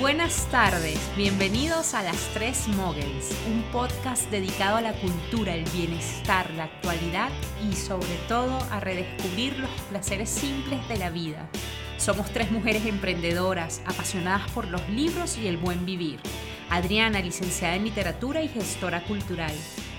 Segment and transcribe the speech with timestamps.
[0.00, 6.50] Buenas tardes, bienvenidos a Las Tres Moguls, un podcast dedicado a la cultura, el bienestar,
[6.50, 7.30] la actualidad
[7.68, 11.48] y sobre todo a redescubrir los placeres simples de la vida.
[11.96, 16.20] Somos tres mujeres emprendedoras, apasionadas por los libros y el buen vivir.
[16.68, 19.54] Adriana, licenciada en literatura y gestora cultural.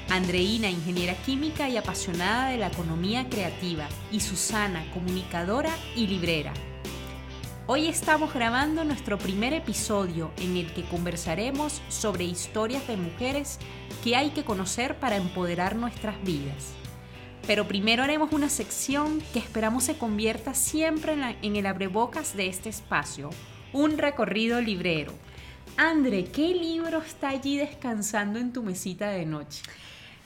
[0.09, 3.87] Andreina, ingeniera química y apasionada de la economía creativa.
[4.11, 6.53] Y Susana, comunicadora y librera.
[7.67, 13.59] Hoy estamos grabando nuestro primer episodio en el que conversaremos sobre historias de mujeres
[14.03, 16.73] que hay que conocer para empoderar nuestras vidas.
[17.45, 22.67] Pero primero haremos una sección que esperamos se convierta siempre en, el abrebocas de este
[22.67, 23.29] espacio,
[23.71, 25.13] un recorrido librero.
[25.79, 29.61] Andre, ¿qué libro está allí descansando en tu mesita de noche?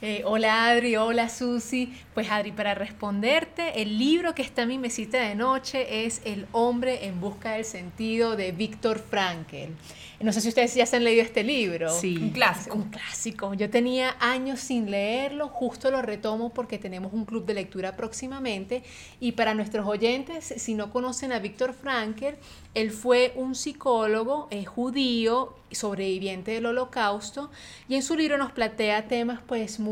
[0.03, 1.93] Eh, hola Adri, hola Susi.
[2.15, 6.47] Pues Adri, para responderte, el libro que está en mi mesita de noche es El
[6.53, 9.75] hombre en busca del sentido de Víctor Frankel.
[10.19, 11.89] No sé si ustedes ya se han leído este libro.
[11.89, 12.17] Sí.
[12.17, 12.75] Un clásico.
[12.75, 13.53] Un clásico.
[13.53, 18.83] Yo tenía años sin leerlo, justo lo retomo porque tenemos un club de lectura próximamente.
[19.19, 22.35] Y para nuestros oyentes, si no conocen a Víctor Frankel,
[22.73, 27.49] él fue un psicólogo eh, judío, sobreviviente del holocausto,
[27.87, 29.90] y en su libro nos plantea temas pues muy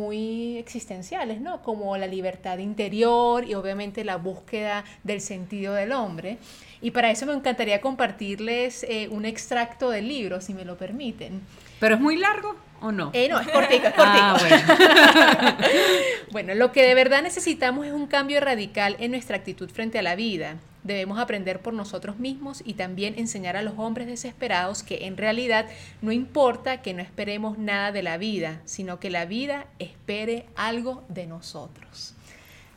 [0.57, 1.61] existenciales, ¿no?
[1.61, 6.37] Como la libertad interior y obviamente la búsqueda del sentido del hombre.
[6.81, 11.41] Y para eso me encantaría compartirles eh, un extracto del libro, si me lo permiten.
[11.79, 13.11] ¿Pero es muy largo o no?
[13.13, 13.87] Eh, no, es cortico.
[13.97, 15.57] Ah, bueno.
[16.31, 20.01] bueno, lo que de verdad necesitamos es un cambio radical en nuestra actitud frente a
[20.01, 20.55] la vida.
[20.83, 25.67] Debemos aprender por nosotros mismos y también enseñar a los hombres desesperados que en realidad
[26.01, 31.03] no importa que no esperemos nada de la vida, sino que la vida espere algo
[31.09, 32.13] de nosotros.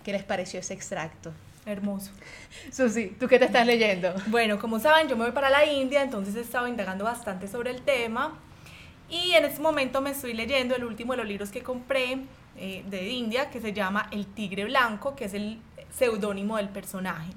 [0.05, 1.33] ¿Qué les pareció ese extracto?
[1.64, 2.10] Hermoso.
[2.72, 4.12] Susi, ¿tú qué te estás leyendo?
[4.27, 7.71] Bueno, como saben, yo me voy para la India, entonces he estado indagando bastante sobre
[7.71, 8.37] el tema.
[9.09, 12.19] Y en este momento me estoy leyendo el último de los libros que compré
[12.56, 15.60] eh, de India, que se llama El Tigre Blanco, que es el
[15.97, 17.31] seudónimo del personaje.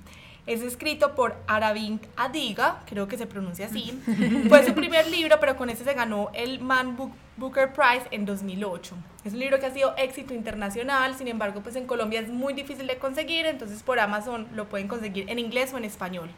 [0.47, 3.99] Es escrito por Aravind Adiga, creo que se pronuncia así.
[4.47, 6.95] Fue su primer libro, pero con ese se ganó el Man
[7.37, 8.95] Booker Prize en 2008.
[9.23, 12.53] Es un libro que ha sido éxito internacional, sin embargo, pues en Colombia es muy
[12.53, 16.29] difícil de conseguir, entonces por Amazon lo pueden conseguir en inglés o en español.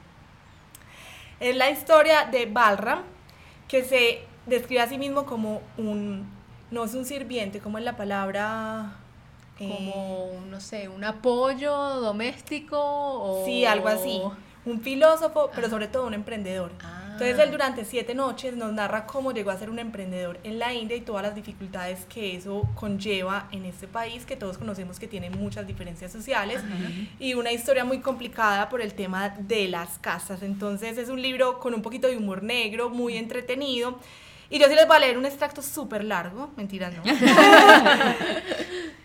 [1.42, 3.02] Es la historia de Balram,
[3.68, 6.26] que se describe a sí mismo como un,
[6.72, 8.96] no es un sirviente, como es la palabra
[9.58, 13.46] como, no sé, un apoyo doméstico o...
[13.46, 14.22] Sí, algo así.
[14.66, 16.72] Un filósofo, pero sobre todo un emprendedor.
[17.20, 20.76] Entonces él durante siete noches nos narra cómo llegó a ser un emprendedor en la
[20.76, 25.08] India y todas las dificultades que eso conlleva en este país, que todos conocemos que
[25.08, 26.62] tiene muchas diferencias sociales,
[27.20, 30.44] y una historia muy complicada por el tema de las casas.
[30.44, 33.98] Entonces es un libro con un poquito de humor negro, muy entretenido.
[34.50, 37.04] Y yo sí les voy a leer un extracto súper largo, mentiras no.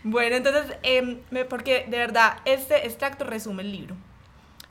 [0.03, 3.95] bueno, entonces, em, porque de verdad, este extracto resume el libro.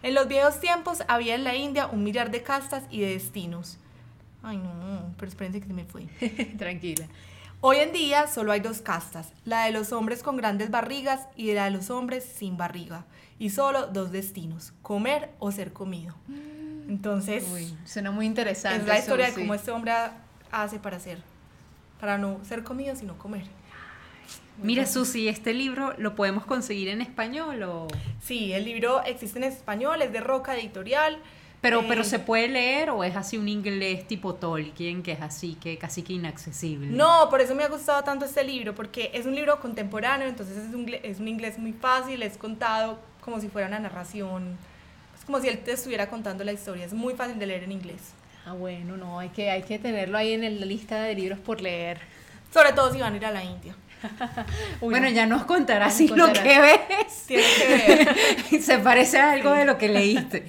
[0.03, 3.78] En los viejos tiempos había en la India un millar de castas y de destinos.
[4.43, 6.06] Ay, no, pero espérense que se me fue.
[6.59, 7.06] Tranquila.
[7.60, 11.53] Hoy en día solo hay dos castas, la de los hombres con grandes barrigas y
[11.53, 13.04] la de los hombres sin barriga.
[13.39, 16.16] Y solo dos destinos, comer o ser comido.
[16.89, 18.81] Entonces, Uy, suena muy interesante.
[18.81, 19.93] es la historia de cómo este hombre
[20.53, 21.19] hace para hacer,
[21.99, 23.45] para no ser comido, sino comer.
[24.63, 27.89] Mira, Susi, ¿este libro lo podemos conseguir en español o...?
[28.23, 31.19] Sí, el libro existe en español, es de Roca Editorial.
[31.63, 35.21] Pero, Eh, pero ¿se puede leer o es así un inglés tipo Tolkien, que es
[35.23, 36.89] así, que casi que inaccesible?
[36.89, 40.57] No, por eso me ha gustado tanto este libro, porque es un libro contemporáneo, entonces
[40.57, 44.57] es un, es un inglés muy fácil, es contado como si fuera una narración,
[45.17, 47.73] es como si él te estuviera contando la historia, es muy fácil de leer en
[47.73, 48.13] inglés.
[48.44, 51.60] Ah, bueno, no, hay que, hay que tenerlo ahí en la lista de libros por
[51.60, 52.00] leer.
[52.53, 53.74] Sobre todo si van a ir a la India.
[54.80, 55.15] Uy, bueno, no.
[55.15, 58.62] ya nos contarás si lo que ves Tienes que ver.
[58.62, 60.44] se parece a algo de lo que leíste.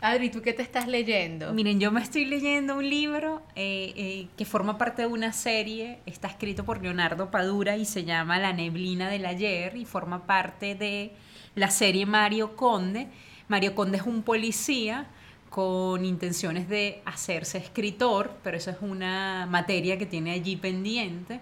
[0.00, 1.52] Adri, ¿tú qué te estás leyendo?
[1.52, 6.00] Miren, yo me estoy leyendo un libro eh, eh, que forma parte de una serie,
[6.06, 10.74] está escrito por Leonardo Padura y se llama La neblina del ayer y forma parte
[10.74, 11.12] de
[11.54, 13.06] la serie Mario Conde.
[13.46, 15.06] Mario Conde es un policía
[15.52, 21.40] con intenciones de hacerse escritor, pero eso es una materia que tiene allí pendiente.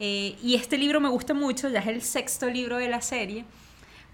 [0.00, 3.44] Eh, y este libro me gusta mucho, ya es el sexto libro de la serie,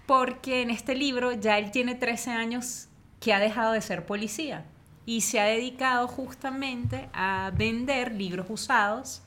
[0.05, 2.89] porque en este libro ya él tiene 13 años
[3.21, 4.65] que ha dejado de ser policía
[5.05, 9.21] y se ha dedicado justamente a vender libros usados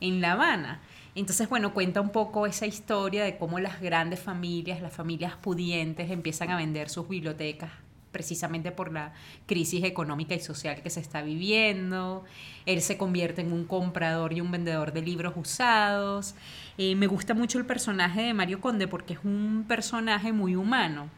[0.00, 0.82] en La Habana.
[1.16, 6.12] Entonces, bueno, cuenta un poco esa historia de cómo las grandes familias, las familias pudientes,
[6.12, 7.72] empiezan a vender sus bibliotecas
[8.18, 9.12] precisamente por la
[9.46, 12.24] crisis económica y social que se está viviendo.
[12.66, 16.34] Él se convierte en un comprador y un vendedor de libros usados.
[16.78, 21.08] Eh, me gusta mucho el personaje de Mario Conde porque es un personaje muy humano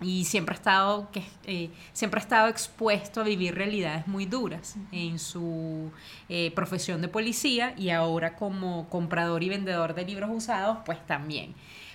[0.00, 4.74] y siempre ha estado que eh, siempre ha estado expuesto a vivir realidades muy duras
[4.90, 5.92] en su
[6.28, 11.54] eh, profesión de policía y ahora como comprador y vendedor de libros usados pues también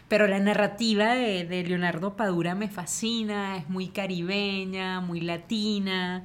[0.10, 6.24] pero la narrativa de, Leonardo Padura me fascina es muy caribeña muy latina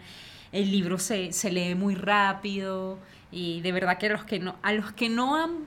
[0.51, 2.99] el libro se, se lee muy rápido
[3.31, 5.67] y de verdad que, los que no, a los que no han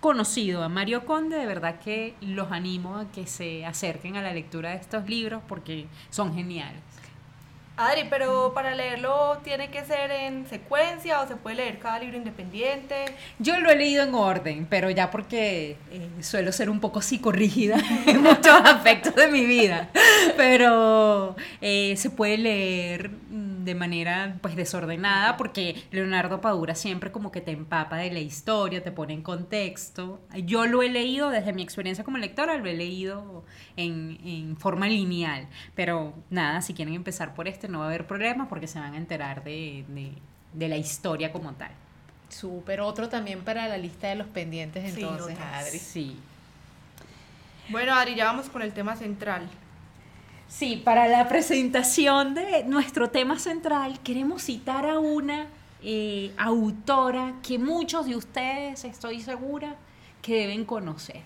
[0.00, 4.32] conocido a Mario Conde, de verdad que los animo a que se acerquen a la
[4.32, 6.82] lectura de estos libros porque son geniales.
[7.78, 12.16] Adri, pero para leerlo tiene que ser en secuencia o se puede leer cada libro
[12.16, 13.04] independiente.
[13.38, 17.76] Yo lo he leído en orden, pero ya porque eh, suelo ser un poco psicorrígida
[18.06, 19.90] en muchos aspectos de mi vida.
[20.38, 27.30] Pero eh, se puede leer mm, de manera pues desordenada porque Leonardo Padura siempre como
[27.30, 30.20] que te empapa de la historia, te pone en contexto.
[30.44, 33.44] Yo lo he leído desde mi experiencia como lectora, lo he leído
[33.76, 35.48] en, en forma lineal.
[35.74, 38.94] Pero nada, si quieren empezar por este no va a haber problemas porque se van
[38.94, 39.84] a enterar de,
[40.54, 41.70] la historia como tal.
[42.28, 45.78] Súper, otro también para la lista de los pendientes entonces, Adri.
[45.78, 46.16] Sí.
[47.68, 49.48] Bueno, Adri, ya vamos con el tema central.
[50.48, 55.46] Sí, para la presentación de nuestro tema central queremos citar a una
[55.82, 59.76] eh, autora que muchos de ustedes, estoy segura,
[60.22, 61.22] que deben conocer.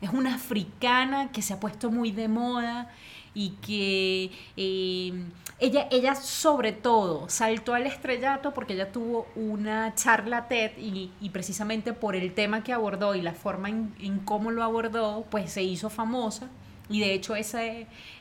[0.00, 2.90] Es una africana que se ha puesto muy de moda
[3.32, 5.24] y que eh,
[5.58, 11.92] ella, ella sobre todo saltó al estrellato porque ella tuvo una charla TED y, precisamente
[11.92, 15.90] por el tema que abordó y la forma en, cómo lo abordó, pues se hizo
[15.90, 16.48] famosa.
[16.88, 17.62] Y de hecho esa,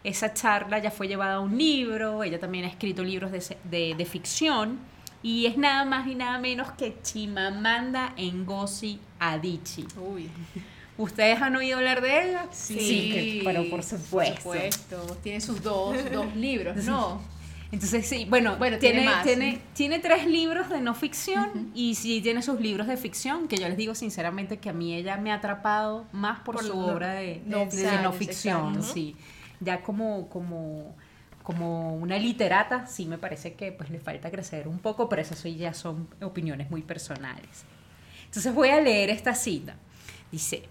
[0.03, 4.05] esa charla ya fue llevada a un libro, ella también ha escrito libros de, de,
[4.05, 4.79] ficción
[5.21, 9.85] y es nada más y nada menos que Chimamanda Ngozi Adichie.
[9.97, 10.29] Uy.
[10.97, 12.47] ¿Ustedes han oído hablar de ella?
[12.51, 15.17] Sí, pero por supuesto.
[15.23, 17.21] Tiene sus dos, dos libros, ¿no?
[17.73, 22.43] Entonces, sí, bueno, bueno tiene, tiene, tiene, tres libros de no ficción y sí tiene
[22.43, 25.35] sus libros de ficción, que yo les digo sinceramente que a mí ella me ha
[25.35, 27.65] atrapado más por, su obra de no,
[28.13, 29.15] ficción, sí.
[29.59, 30.95] Ya como, como,
[31.41, 35.47] como una literata, sí me parece que pues le falta crecer un poco, pero eso
[35.47, 37.65] ya son opiniones muy personales.
[38.25, 39.77] Entonces voy a leer esta cita.
[40.31, 40.61] Dice,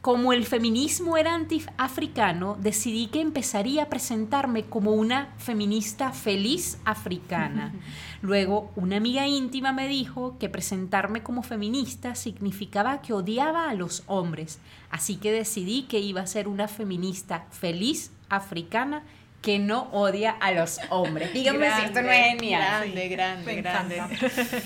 [0.00, 7.74] como el feminismo era antiafricano, decidí que empezaría a presentarme como una feminista feliz africana.
[8.22, 14.04] Luego, una amiga íntima me dijo que presentarme como feminista significaba que odiaba a los
[14.06, 14.60] hombres,
[14.90, 19.02] así que decidí que iba a ser una feminista feliz africana
[19.42, 21.32] que no odia a los hombres.
[21.34, 22.90] Dígame si esto no es genial.
[22.92, 24.02] Grande, grande, grande.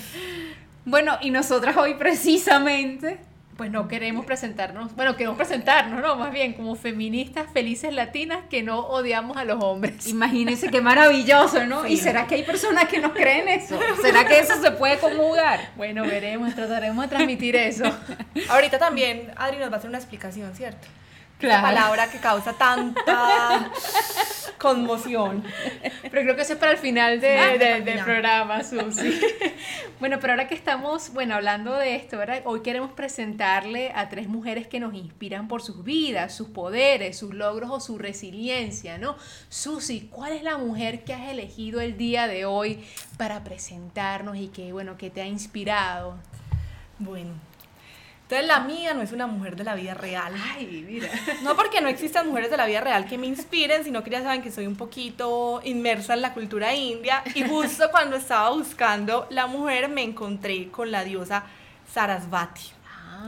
[0.85, 6.53] bueno, y nosotras hoy precisamente pues no queremos presentarnos, bueno, queremos presentarnos, no, más bien
[6.53, 10.07] como feministas felices latinas que no odiamos a los hombres.
[10.07, 11.87] Imagínense qué maravilloso, ¿no?
[11.87, 13.79] ¿Y será que hay personas que no creen eso?
[14.01, 15.71] ¿Será que eso se puede conjugar?
[15.75, 17.85] Bueno, veremos, trataremos de transmitir eso.
[18.49, 20.87] Ahorita también Adri nos va a hacer una explicación, ¿cierto?
[21.39, 23.69] La palabra que causa tanta
[24.63, 25.43] conmoción.
[26.01, 29.19] Pero creo que eso es para el final de, del programa, Susi.
[29.99, 32.41] bueno, pero ahora que estamos, bueno, hablando de esto, ¿verdad?
[32.45, 37.33] Hoy queremos presentarle a tres mujeres que nos inspiran por sus vidas, sus poderes, sus
[37.33, 39.17] logros o su resiliencia, ¿no?
[39.49, 42.83] Susi, ¿cuál es la mujer que has elegido el día de hoy
[43.17, 46.15] para presentarnos y que, bueno, que te ha inspirado?
[46.99, 47.33] Bueno,
[48.23, 50.33] entonces la mía no es una mujer de la vida real.
[50.55, 51.09] Ay, mira.
[51.43, 54.23] No porque no existan mujeres de la vida real que me inspiren, sino que ya
[54.23, 57.21] saben que soy un poquito inmersa en la cultura india.
[57.35, 61.43] Y justo cuando estaba buscando la mujer me encontré con la diosa
[61.91, 62.71] Sarasvati.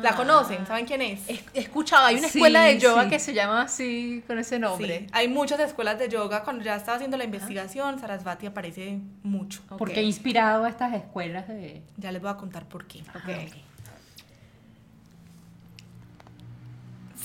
[0.01, 0.15] ¿La ah.
[0.15, 0.65] conocen?
[0.65, 1.29] ¿Saben quién es?
[1.29, 4.99] He escuchado, hay una escuela de yoga que se llama así, con ese nombre.
[4.99, 6.43] Sí, hay muchas escuelas de yoga.
[6.43, 9.61] Cuando ya estaba haciendo la investigación, Sarasvati aparece mucho.
[9.77, 11.81] ¿Por qué ha inspirado a estas escuelas de...?
[11.97, 13.03] Ya les voy a contar por qué.
[13.23, 13.64] Okay.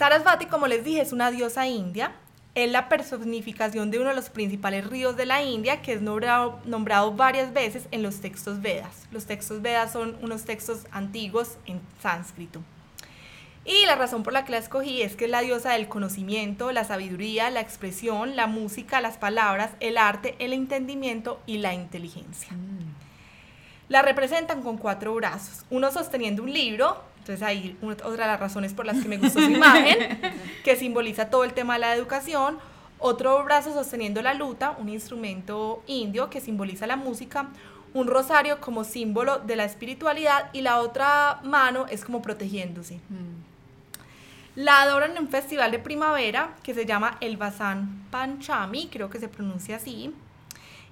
[0.00, 2.12] Sarasvati, como les dije, es una diosa india.
[2.54, 6.58] Es la personificación de uno de los principales ríos de la India, que es nombrado,
[6.64, 9.06] nombrado varias veces en los textos Vedas.
[9.10, 12.62] Los textos Vedas son unos textos antiguos en sánscrito.
[13.66, 16.72] Y la razón por la que la escogí es que es la diosa del conocimiento,
[16.72, 22.48] la sabiduría, la expresión, la música, las palabras, el arte, el entendimiento y la inteligencia.
[23.90, 28.74] La representan con cuatro brazos, uno sosteniendo un libro, entonces ahí otra de las razones
[28.74, 30.18] por las que me gustó su imagen,
[30.64, 32.58] que simboliza todo el tema de la educación,
[32.98, 37.48] otro brazo sosteniendo la luta, un instrumento indio que simboliza la música,
[37.94, 42.96] un rosario como símbolo de la espiritualidad y la otra mano es como protegiéndose.
[43.08, 43.50] Mm.
[44.56, 49.20] La adoran en un festival de primavera que se llama el Basan Panchami, creo que
[49.20, 50.12] se pronuncia así,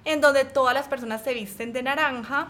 [0.05, 2.47] en donde todas las personas se visten de naranja,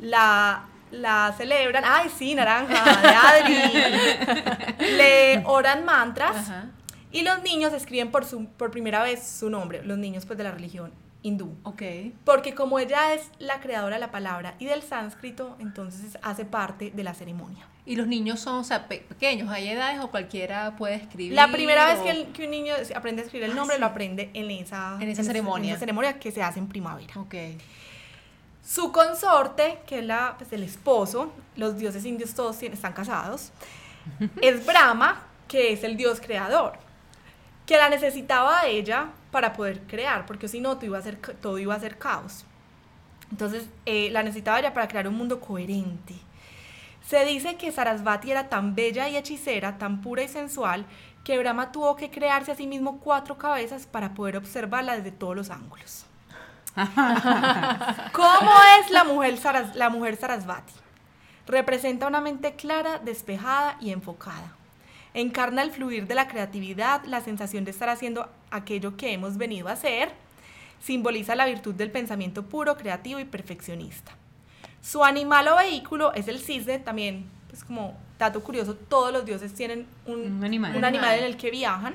[0.00, 6.50] la, la celebran, ay sí, naranja, de Adri, le oran mantras
[7.12, 10.44] y los niños escriben por, su, por primera vez su nombre, los niños pues de
[10.44, 10.92] la religión
[11.22, 11.56] hindú.
[11.64, 11.82] Ok.
[12.24, 16.90] Porque como ella es la creadora de la palabra y del sánscrito, entonces hace parte
[16.90, 17.66] de la ceremonia.
[17.86, 19.50] ¿Y los niños son o sea, pequeños?
[19.50, 21.34] ¿Hay edades o cualquiera puede escribir?
[21.34, 24.30] La primera vez que, que, un niño aprende a escribir el ah, nombre lo aprende
[24.34, 25.70] en esa, en esa ceremonia.
[25.70, 27.12] En esa ceremonia que se hace en primavera.
[27.16, 27.34] Ok.
[28.70, 33.50] Su consorte, que es la, pues, el esposo, los dioses indios todos están casados,
[34.40, 36.74] es Brahma, que es el dios creador,
[37.66, 41.16] que la necesitaba a ella para poder crear, porque si no todo iba a ser,
[41.16, 42.44] todo iba a ser caos.
[43.32, 46.14] Entonces eh, la necesitaba ella para crear un mundo coherente.
[47.04, 50.86] Se dice que Sarasvati era tan bella y hechicera, tan pura y sensual,
[51.24, 55.34] que Brahma tuvo que crearse a sí mismo cuatro cabezas para poder observarla desde todos
[55.34, 56.06] los ángulos.
[58.12, 58.50] ¿Cómo
[58.80, 59.38] es la mujer,
[59.74, 60.72] la mujer Sarasvati?
[61.46, 64.54] Representa una mente clara, despejada y enfocada.
[65.14, 69.68] Encarna el fluir de la creatividad, la sensación de estar haciendo aquello que hemos venido
[69.68, 70.12] a hacer.
[70.80, 74.12] Simboliza la virtud del pensamiento puro, creativo y perfeccionista.
[74.80, 79.52] Su animal o vehículo es el cisne, también, pues como dato curioso, todos los dioses
[79.52, 80.76] tienen un, animal.
[80.76, 81.94] en el que viajan,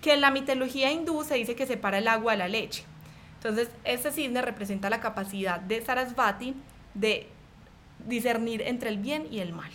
[0.00, 2.84] que en la mitología hindú se dice que separa el agua de la leche.
[3.46, 6.54] Entonces, este cisne representa la capacidad de Sarasvati
[6.94, 7.28] de
[8.04, 9.70] discernir entre el bien y el mal.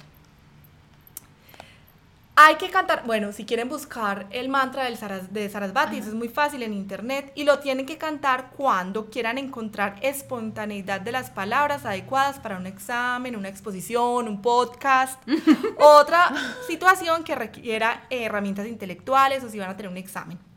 [2.36, 4.98] Hay que cantar, bueno, si quieren buscar el mantra del
[5.30, 9.38] de Sarasvati, eso es muy fácil en internet y lo tienen que cantar cuando quieran
[9.38, 15.22] encontrar espontaneidad de las palabras adecuadas para un examen, una exposición, un podcast,
[15.78, 16.34] otra
[16.68, 20.51] situación que requiera herramientas intelectuales o si van a tener un examen.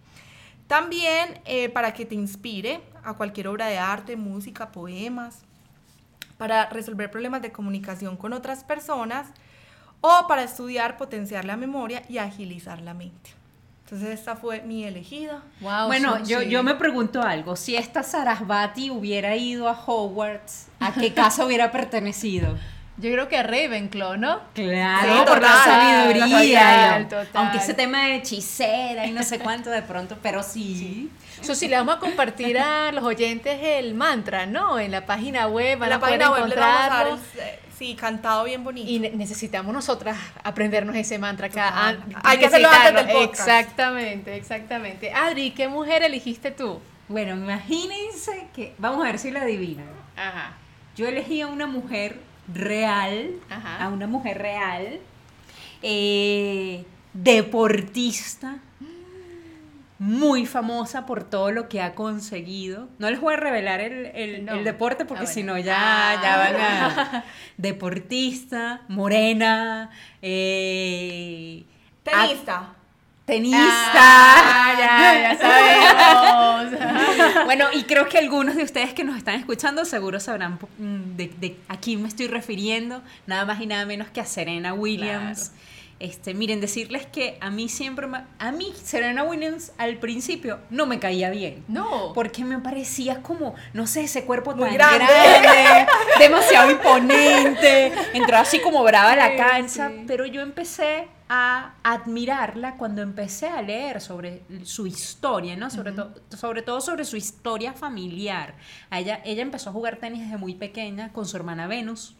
[0.66, 5.42] También eh, para que te inspire a cualquier obra de arte, música, poemas,
[6.38, 9.28] para resolver problemas de comunicación con otras personas
[10.00, 13.30] o para estudiar, potenciar la memoria y agilizar la mente.
[13.84, 15.42] Entonces esta fue mi elegida.
[15.60, 21.12] bueno, yo, yo me pregunto algo, si esta Sarasvati hubiera ido a Hogwarts, ¿a qué
[21.12, 22.56] casa hubiera pertenecido?
[22.96, 24.40] Yo creo que a Ravenclaw, ¿no?
[24.54, 27.08] Claro, por la sabiduría.
[27.34, 31.10] Aunque ese tema de hechicera y no sé cuánto de pronto, pero sí.
[31.40, 34.78] Eso sí, le vamos a compartir a los oyentes el mantra, ¿no?
[34.78, 37.18] En la página web van en la página web encontrarlo.
[37.76, 38.88] Sí, cantado bien bonito.
[38.88, 41.98] Y necesitamos nosotras aprendernos ese mantra acá.
[42.22, 43.48] Hay que hacerlo antes del podcast.
[43.48, 45.12] Exactamente, exactamente.
[45.12, 46.80] Adri, ¿qué mujer elegiste tú?
[47.08, 49.88] Bueno, imagínense que, vamos a ver si la adivinan.
[50.16, 50.52] Ajá.
[50.96, 52.20] Yo elegí a una mujer
[52.52, 55.00] real, a una mujer real,
[55.82, 58.58] eh, deportista,
[59.98, 62.88] muy famosa por todo lo que ha conseguido.
[62.98, 67.24] No les voy a revelar el, deporte porque ah, si no ya, ya van a...
[67.56, 71.64] Deportista, morena, eh,
[72.02, 72.73] tenista.
[73.24, 73.60] Tenista.
[73.62, 75.38] Ah, ya, ya
[76.70, 77.44] sabemos.
[77.46, 81.28] bueno, y creo que algunos de ustedes que nos están escuchando seguro sabrán mm, de,
[81.40, 83.02] de a quién me estoy refiriendo.
[83.26, 85.52] Nada más y nada menos que a Serena Williams.
[86.00, 88.06] Este, miren, decirles que a mí siempre,
[88.38, 91.64] a mí Serena Williams al principio no me caía bien.
[91.68, 92.12] No.
[92.14, 95.06] Porque me parecía como, no sé, ese cuerpo tan grande,
[96.18, 103.00] demasiado imponente, entró así como brava a la cancha, pero yo empecé a admirarla cuando
[103.02, 105.70] empecé a leer sobre su historia, ¿no?
[105.70, 105.94] Sobre,
[106.36, 108.54] sobre todo sobre su historia familiar.
[108.90, 112.14] ella, ella empezó a jugar tenis desde muy pequeña con su hermana Venus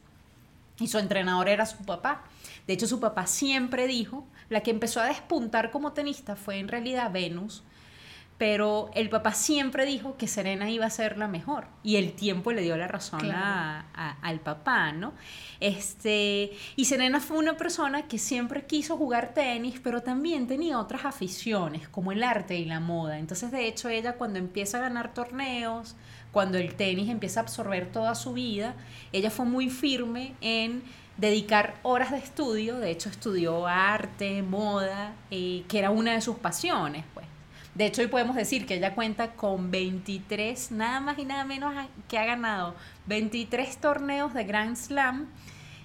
[0.78, 2.24] y su entrenador era su papá.
[2.66, 6.68] De hecho, su papá siempre dijo, la que empezó a despuntar como tenista fue en
[6.68, 7.62] realidad Venus,
[8.36, 12.50] pero el papá siempre dijo que Serena iba a ser la mejor y el tiempo
[12.52, 15.12] le dio la razón al papá, ¿no?
[15.60, 21.04] Este, y Serena fue una persona que siempre quiso jugar tenis, pero también tenía otras
[21.04, 23.18] aficiones, como el arte y la moda.
[23.18, 25.94] Entonces, de hecho, ella cuando empieza a ganar torneos,
[26.32, 28.74] cuando el tenis empieza a absorber toda su vida,
[29.12, 30.82] ella fue muy firme en
[31.16, 36.36] dedicar horas de estudio, de hecho estudió arte, moda, eh, que era una de sus
[36.36, 37.26] pasiones, pues.
[37.74, 41.74] De hecho, hoy podemos decir que ella cuenta con 23, nada más y nada menos
[42.08, 42.76] que ha ganado
[43.06, 45.26] 23 torneos de Grand Slam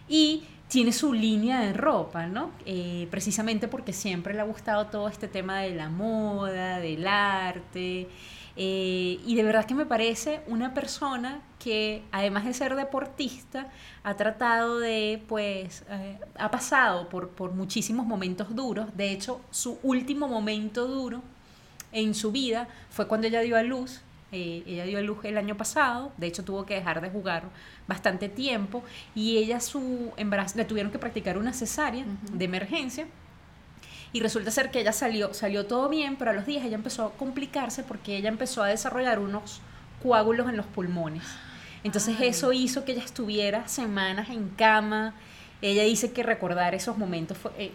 [0.08, 2.52] y tiene su línea de ropa, ¿no?
[2.68, 8.08] Eh, precisamente porque siempre le ha gustado todo este tema de la moda, del arte.
[8.56, 13.70] Eh, y de verdad que me parece una persona que, además de ser deportista,
[14.04, 18.96] ha tratado de, pues, eh, ha pasado por, por muchísimos momentos duros.
[18.96, 21.24] De hecho, su último momento duro
[21.92, 24.02] en su vida fue cuando ella dio a luz.
[24.32, 27.46] Eh, ella dio a luz el año pasado, de hecho tuvo que dejar de jugar
[27.88, 28.84] bastante tiempo
[29.16, 33.08] y ella su embarazo, le tuvieron que practicar una cesárea de emergencia
[34.12, 37.06] y resulta ser que ella salió, salió todo bien, pero a los días ella empezó
[37.06, 39.62] a complicarse porque ella empezó a desarrollar unos
[40.02, 41.24] coágulos en los pulmones.
[41.84, 45.14] Entonces eso hizo que ella estuviera semanas en cama.
[45.62, 47.72] Ella dice que recordar esos momentos fue, eh,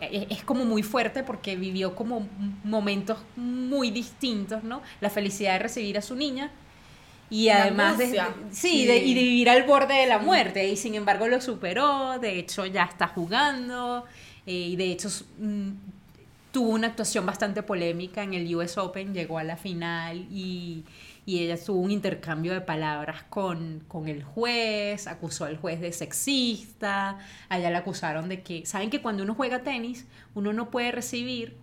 [0.00, 2.26] e, es como muy fuerte porque vivió como
[2.64, 4.82] momentos muy distintos, ¿no?
[5.00, 6.50] La felicidad de recibir a su niña
[7.30, 11.26] y además de, sí, y de vivir al borde de la muerte y sin embargo
[11.26, 14.04] lo superó, de hecho ya está jugando
[14.46, 15.70] eh, y de hecho mm,
[16.52, 20.84] tuvo una actuación bastante polémica en el US Open, llegó a la final y
[21.26, 25.92] y ella tuvo un intercambio de palabras con, con el juez, acusó al juez de
[25.92, 30.70] sexista, a ella la acusaron de que, ¿saben que cuando uno juega tenis, uno no
[30.70, 31.56] puede recibir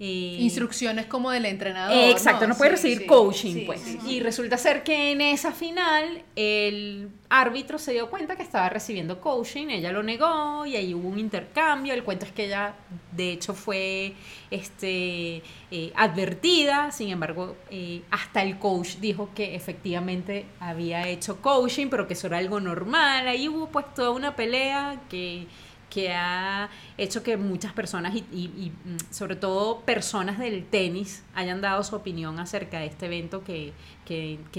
[0.00, 2.10] eh, Instrucciones como del entrenador.
[2.10, 3.98] exacto, no, puede recibir coaching, pues.
[4.06, 9.20] y resulta ser que en esa final el árbitro se dio cuenta que estaba recibiendo
[9.20, 11.94] coaching, ella lo negó y ahí hubo un intercambio.
[11.94, 12.76] El cuento es que ella,
[13.10, 14.14] de hecho, fue
[14.52, 21.88] este, eh, advertida, sin embargo, eh, hasta el coach dijo que efectivamente había hecho coaching,
[21.88, 23.26] pero que eso era algo normal.
[23.26, 25.48] Ahí hubo pues toda una pelea que
[25.88, 31.82] que ha hecho que muchas personas y, mm, sobre todo personas del tenis hayan dado
[31.82, 33.72] su opinión acerca de este evento que,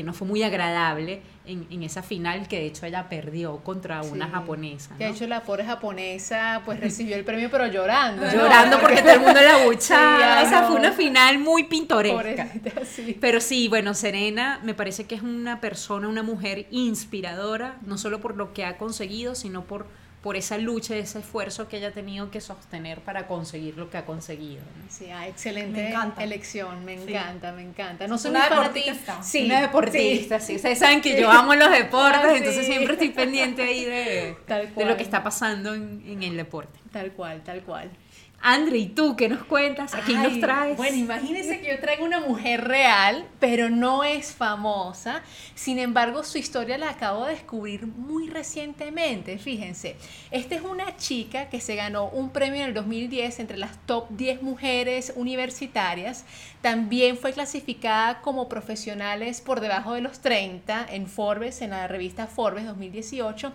[0.03, 4.95] no fue muy agradable en, esa final que de hecho ella perdió contra una japonesa.
[4.97, 8.23] De hecho la pobre japonesa pues recibió el premio pero llorando.
[8.31, 10.41] Llorando porque todo el mundo la buchaba.
[10.43, 12.47] Esa fue una final muy pintoresca.
[13.19, 18.21] Pero sí, bueno, Serena me parece que es una persona, una mujer inspiradora, no solo
[18.21, 19.87] por lo que ha conseguido, sino por
[20.21, 23.97] por esa lucha, ese esfuerzo que ella ha tenido que sostener para conseguir lo que
[23.97, 24.61] ha conseguido.
[24.89, 28.07] Sí, ah, excelente elección, me encanta, me encanta.
[28.07, 29.23] No soy una deportista.
[29.23, 30.55] Sí, una deportista, sí.
[30.55, 34.35] Ustedes saben que yo amo los deportes, ah, entonces siempre estoy pendiente ahí de,
[34.75, 36.79] de lo que está pasando en, en el deporte.
[36.91, 37.89] Tal cual, tal cual.
[38.41, 39.93] Andre, ¿y tú qué nos cuentas?
[39.93, 40.77] ¿A quién nos traes?
[40.77, 45.21] Bueno, imagínense que yo traigo una mujer real, pero no es famosa.
[45.55, 49.37] Sin embargo, su historia la acabo de descubrir muy recientemente.
[49.37, 49.97] Fíjense,
[50.31, 54.07] esta es una chica que se ganó un premio en el 2010 entre las top
[54.11, 56.23] 10 mujeres universitarias.
[56.61, 62.27] También fue clasificada como profesionales por debajo de los 30 en Forbes, en la revista
[62.27, 63.51] Forbes 2018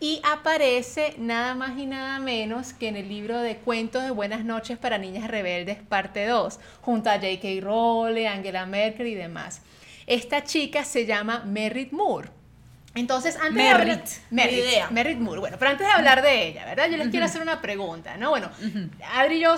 [0.00, 4.44] y aparece nada más y nada menos que en el libro de cuentos de buenas
[4.44, 7.60] noches para niñas rebeldes, parte 2, junto a J.K.
[7.60, 9.62] Rowling, Angela Merkel y demás.
[10.06, 12.37] Esta chica se llama Merritt Moore.
[12.94, 13.86] Entonces, antes de hablar,
[14.30, 15.40] Merritt, Merritt Moore.
[15.40, 16.88] Bueno, pero antes de hablar de ella, ¿verdad?
[16.90, 18.30] Yo les quiero hacer una pregunta, ¿no?
[18.30, 18.50] Bueno,
[19.14, 19.54] Adri y yo,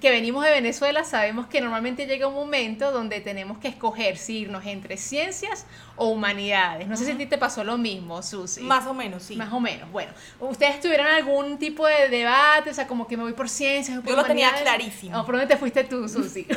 [0.00, 4.38] que venimos de Venezuela, sabemos que normalmente llega un momento donde tenemos que escoger si
[4.38, 6.88] irnos entre ciencias o humanidades.
[6.88, 8.62] No sé si a ti te pasó lo mismo, Susi.
[8.62, 9.36] Más o menos, sí.
[9.36, 9.90] Más o menos.
[9.92, 12.70] Bueno, ¿ustedes tuvieron algún tipo de debate?
[12.70, 15.24] O sea, como que me voy por ciencias, Yo lo tenía clarísimo.
[15.24, 16.46] ¿Por dónde te fuiste tú, Susi?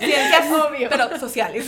[0.00, 0.88] Ciencias, obvio.
[0.88, 1.66] Pero sociales.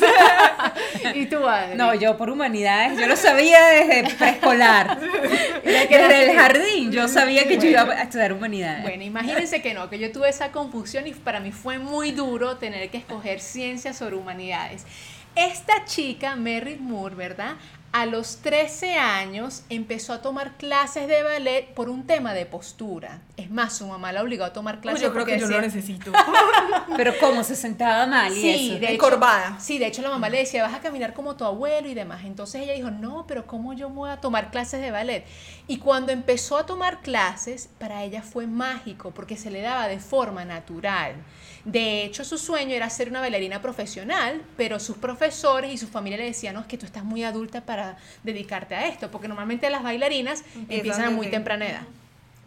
[1.15, 1.77] ¿Y tú, Adri?
[1.77, 2.99] No, yo por humanidades.
[2.99, 4.99] Yo lo sabía desde preescolar.
[5.65, 6.91] desde el jardín.
[6.91, 8.83] Yo sabía que yo iba a estudiar humanidades.
[8.83, 12.57] Bueno, imagínense que no, que yo tuve esa confusión y para mí fue muy duro
[12.57, 14.87] tener que escoger ciencias sobre humanidades.
[15.35, 17.57] Esta chica, Merritt Moore, ¿verdad?
[17.93, 23.21] A los 13 años empezó a tomar clases de ballet por un tema de postura.
[23.37, 25.03] Es más, su mamá la obligó a tomar clases.
[25.03, 26.11] yo creo que yo lo necesito.
[26.97, 27.45] Pero ¿cómo?
[27.45, 28.81] ¿Se sentaba mal y sí, eso?
[28.81, 29.61] De Encorvada.
[29.61, 32.25] sí, de hecho la mamá le decía, vas a caminar como tu abuelo y demás.
[32.25, 35.27] Entonces ella dijo, no, pero ¿cómo yo voy a tomar clases de ballet?
[35.67, 39.99] Y cuando empezó a tomar clases, para ella fue mágico porque se le daba de
[39.99, 41.17] forma natural.
[41.65, 46.19] De hecho, su sueño era ser una bailarina profesional, pero sus profesores y su familia
[46.19, 49.71] le decían, no, es que tú estás muy adulta para dedicarte a esto, porque normalmente
[49.71, 51.83] las bailarinas empiezan a muy temprana edad.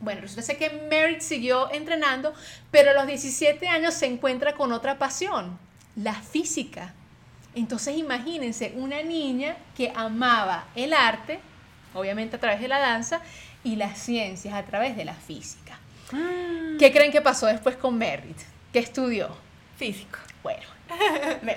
[0.02, 2.34] Bueno, resulta que Merit siguió entrenando,
[2.72, 5.58] pero a los 17 años se encuentra con otra pasión,
[5.96, 6.94] la física.
[7.56, 11.40] Entonces imagínense una niña que amaba el arte,
[11.94, 13.22] obviamente a través de la danza,
[13.64, 15.80] y las ciencias a través de la física.
[16.12, 16.76] Ah.
[16.78, 18.55] ¿Qué creen que pasó después con Merritt?
[18.76, 19.30] ¿Qué estudió?
[19.78, 20.20] Físico.
[20.44, 20.62] Bueno,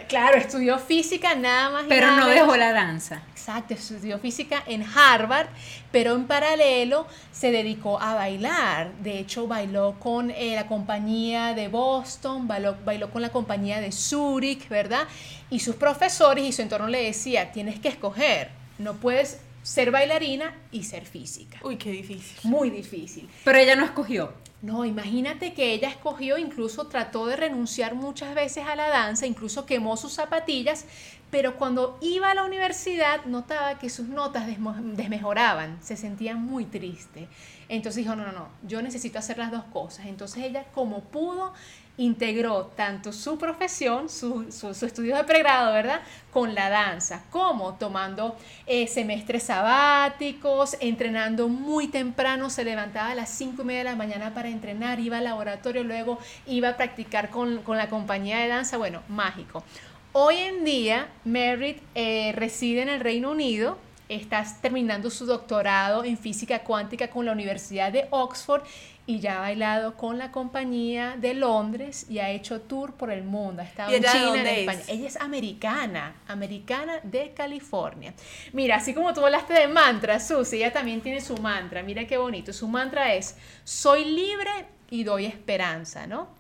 [0.07, 1.87] claro, estudió física nada más.
[1.89, 3.23] Pero no dejó la danza.
[3.33, 5.49] Exacto, estudió física en Harvard,
[5.91, 8.93] pero en paralelo se dedicó a bailar.
[9.03, 13.91] De hecho, bailó con eh, la compañía de Boston, bailó, bailó con la compañía de
[13.91, 15.09] Zurich, ¿verdad?
[15.51, 20.55] Y sus profesores y su entorno le decía, tienes que escoger, no puedes ser bailarina
[20.71, 21.59] y ser física.
[21.65, 22.39] Uy, qué difícil.
[22.45, 23.29] Muy difícil.
[23.43, 24.33] Pero ella no escogió.
[24.61, 29.67] No, imagínate que ella escogió, incluso trató de renunciar muchas veces a la danza, incluso
[29.67, 30.85] quemó sus zapatillas,
[31.31, 37.29] pero cuando iba a la universidad notaba que sus notas desmejoraban, se sentía muy triste.
[37.69, 40.07] Entonces dijo, no, no, no, yo necesito hacer las dos cosas.
[40.07, 41.53] Entonces ella, como pudo,
[41.99, 46.01] integró tanto su profesión, su, su, estudio de pregrado, ¿verdad?
[46.33, 53.31] Con la danza, como tomando eh, semestres sabáticos, entrenando muy temprano, se levantaba a las
[53.31, 57.31] 5 y media de la mañana para entrenar, iba al laboratorio, luego iba a practicar
[57.31, 59.65] con, la compañía de danza, bueno, mágico.
[60.13, 63.77] Hoy en día, Merritt eh, reside en el Reino Unido,
[64.09, 68.63] está terminando su doctorado en física cuántica con la Universidad de Oxford
[69.07, 73.25] y ya ha bailado con la compañía de Londres y ha hecho tour por el
[73.25, 73.63] mundo.
[73.63, 74.83] Ha estado en China, en España.
[74.87, 78.13] Ella es americana, americana de California.
[78.53, 81.83] Mira, así como tú hablaste de mantra, Susi, ella también tiene su mantra.
[81.83, 82.53] Mira qué bonito.
[82.53, 84.51] Su mantra es: Soy libre
[84.91, 86.38] y doy esperanza, ¿no?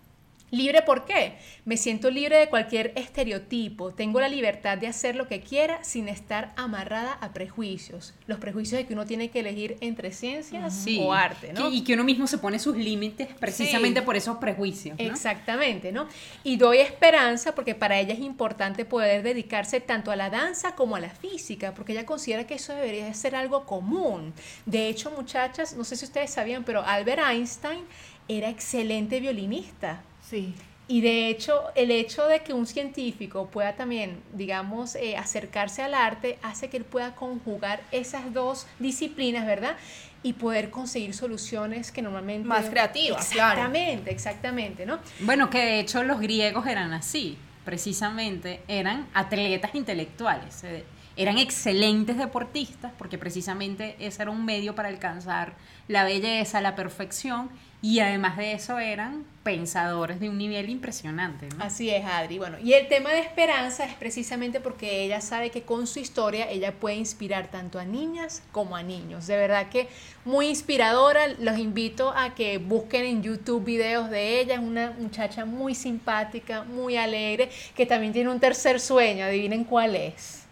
[0.50, 1.34] Libre por qué?
[1.64, 6.08] Me siento libre de cualquier estereotipo, tengo la libertad de hacer lo que quiera sin
[6.08, 8.14] estar amarrada a prejuicios.
[8.26, 11.70] Los prejuicios de que uno tiene que elegir entre ciencias o arte, ¿no?
[11.70, 14.96] y que uno mismo se pone sus límites precisamente por esos prejuicios.
[14.98, 16.08] Exactamente, ¿no?
[16.44, 20.96] Y doy esperanza porque para ella es importante poder dedicarse tanto a la danza como
[20.96, 24.32] a la física, porque ella considera que eso debería ser algo común.
[24.64, 27.84] De hecho, muchachas, no sé si ustedes sabían, pero Albert Einstein
[28.28, 30.02] era excelente violinista.
[30.28, 30.54] Sí.
[30.90, 35.92] Y de hecho, el hecho de que un científico pueda también, digamos, eh, acercarse al
[35.92, 39.76] arte hace que él pueda conjugar esas dos disciplinas, ¿verdad?
[40.22, 42.48] Y poder conseguir soluciones que normalmente...
[42.48, 44.98] Más creativas, Exactamente, exactamente, ¿no?
[45.20, 47.36] Bueno, que de hecho los griegos eran así,
[47.66, 50.84] precisamente, eran atletas intelectuales, eh,
[51.16, 55.54] eran excelentes deportistas, porque precisamente ese era un medio para alcanzar
[55.86, 61.48] la belleza, la perfección, y además de eso eran pensadores de un nivel impresionante.
[61.60, 62.38] Así es, Adri.
[62.38, 66.50] Bueno, y el tema de esperanza es precisamente porque ella sabe que con su historia
[66.50, 69.28] ella puede inspirar tanto a niñas como a niños.
[69.28, 69.88] De verdad que
[70.24, 71.28] muy inspiradora.
[71.38, 74.54] Los invito a que busquen en YouTube videos de ella.
[74.54, 79.24] Es una muchacha muy simpática, muy alegre, que también tiene un tercer sueño.
[79.24, 80.47] Adivinen cuál es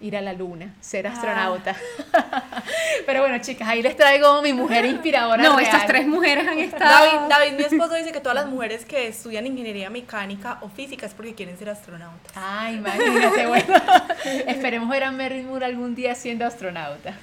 [0.00, 1.12] ir a la luna, ser ah.
[1.12, 1.74] astronauta.
[3.06, 5.42] Pero bueno, chicas, ahí les traigo mi mujer inspiradora.
[5.42, 7.28] No, estas tres mujeres han estado.
[7.28, 11.14] David, mi esposo, dice que todas las mujeres que estudian ingeniería mecánica o física es
[11.14, 12.32] porque quieren ser astronautas.
[12.34, 13.74] Ay, imagínate, bueno.
[14.46, 17.14] Esperemos ver a Merritt Moore algún día siendo astronauta.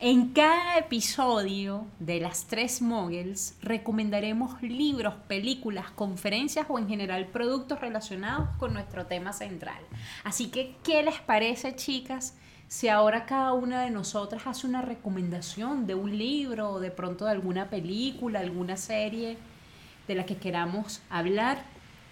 [0.00, 7.80] En cada episodio de las tres Moguls recomendaremos libros, películas, conferencias o en general productos
[7.80, 9.80] relacionados con nuestro tema central.
[10.22, 12.36] Así que, ¿qué les parece, chicas?
[12.68, 17.24] Si ahora cada una de nosotras hace una recomendación de un libro o de pronto
[17.24, 19.36] de alguna película, alguna serie
[20.06, 21.64] de la que queramos hablar.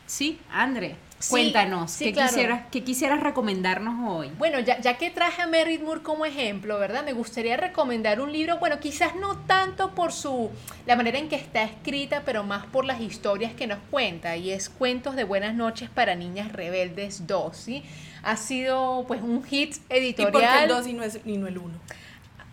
[0.06, 0.96] Sí, André.
[1.30, 4.30] Cuéntanos, ¿qué, quisieras, ¿qué, quisieras, recomendarnos hoy?
[4.38, 7.04] Bueno, ya, ya, que traje a Merritt Moore como ejemplo, ¿verdad?
[7.04, 10.50] Me gustaría recomendar un libro, bueno, quizás no tanto por su,
[10.86, 14.50] la manera en que está escrita, pero más por las historias que nos cuenta, y
[14.50, 17.82] es Cuentos de Buenas Noches para Niñas Rebeldes 2, ¿sí?
[18.22, 20.28] Ha sido, pues, un hit editorial.
[20.28, 21.74] ¿Y por qué el 2 y no, es, y no el 1?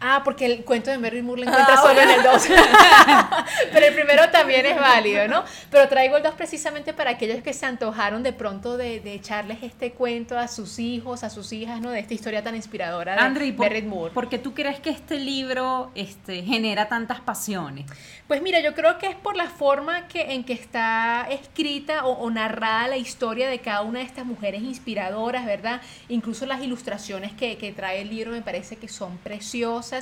[0.05, 2.47] Ah, porque el cuento de Mary Moore lo encuentra ah, solo en el 2.
[3.71, 5.45] Pero el primero también es válido, ¿no?
[5.71, 9.93] Pero traigo el 2 precisamente para aquellos que se antojaron de pronto de, echarles este
[9.93, 11.91] cuento a sus hijos, a sus hijas, ¿no?
[11.91, 14.13] De esta historia tan inspiradora de André, Moore.
[14.13, 17.85] ¿Por qué tú crees que este libro este, genera tantas pasiones?
[18.27, 22.29] Pues mira, yo creo que es por la forma que, en que está escrita o,
[22.29, 25.81] narrada la historia de cada una de estas mujeres inspiradoras, ¿verdad?
[26.09, 29.92] Incluso las ilustraciones que, que trae el libro me parece que son preciosas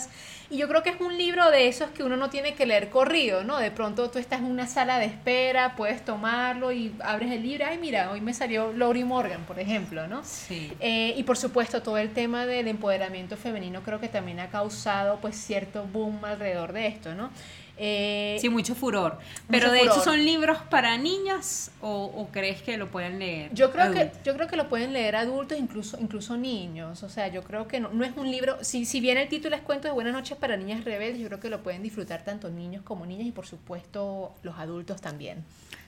[0.49, 2.89] y yo creo que es un libro de esos que uno no tiene que leer
[2.89, 3.57] corrido, ¿no?
[3.57, 7.65] De pronto tú estás en una sala de espera, puedes tomarlo y abres el libro.
[7.67, 10.23] Ay, mira, hoy me salió Laurie Morgan, por ejemplo, ¿no?
[10.23, 10.73] Sí.
[10.79, 15.19] Eh, y por supuesto, todo el tema del empoderamiento femenino creo que también ha causado
[15.21, 17.31] pues cierto boom alrededor de esto, ¿no?
[17.77, 19.17] Eh, sí, mucho furor.
[19.49, 23.53] Pero de hecho, ¿son libros para niñas o, crees que lo pueden leer?
[23.53, 27.03] Yo creo que yo creo que lo pueden leer adultos, incluso incluso niños.
[27.03, 28.63] O sea, yo creo que no, no es un libro.
[28.63, 31.39] Si, si bien el título es Cuentos de Buenas noches para niñas rebeldes, yo creo
[31.39, 35.43] que lo pueden disfrutar tanto niños como niñas y por supuesto los adultos también.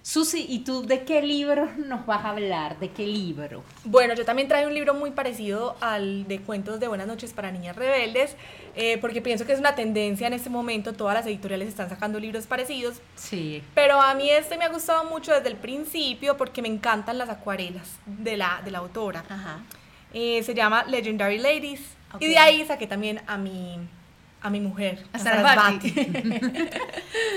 [0.06, 2.78] Susi, ¿y tú de qué libro nos vas a hablar?
[2.78, 3.64] ¿De qué libro?
[3.86, 7.52] Bueno, yo también traigo un libro muy parecido al de Cuentos de Buenas noches para
[7.54, 8.36] Niñas Rebeldes,
[8.76, 12.20] eh, porque pienso que es una tendencia en este momento, todas las editoriales están sacando
[12.20, 13.02] libros parecidos.
[13.16, 13.64] Sí.
[13.76, 17.30] Pero a mí este me ha gustado mucho desde el principio porque me encantan las
[17.30, 19.24] acuarelas de la, de la autora.
[19.30, 19.60] Ajá.
[20.14, 21.82] Eh, se llama Legendary Ladies.
[22.20, 23.80] Y de ahí saqué también a mi
[24.44, 25.90] a mi mujer, a Sarasvati.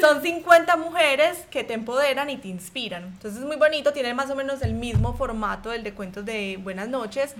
[0.01, 3.05] Son 50 mujeres que te empoderan y te inspiran.
[3.05, 6.59] Entonces es muy bonito, tiene más o menos el mismo formato del de cuentos de
[6.61, 7.37] Buenas noches.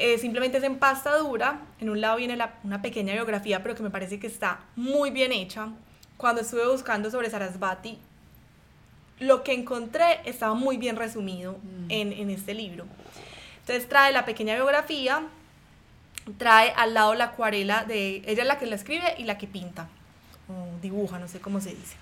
[0.00, 1.60] Eh, simplemente es en pasta dura.
[1.80, 5.32] En un lado viene una pequeña biografía, pero que me parece que está muy bien
[5.32, 5.70] hecha.
[6.16, 7.98] Cuando estuve buscando sobre Sarasvati,
[9.18, 11.90] lo que encontré estaba muy bien resumido mm.
[11.90, 12.86] en, en este libro.
[13.60, 15.22] Entonces trae la pequeña biografía,
[16.38, 19.48] trae al lado la acuarela de ella es la que la escribe y la que
[19.48, 19.88] pinta
[20.48, 21.96] o dibuja, no sé cómo se dice.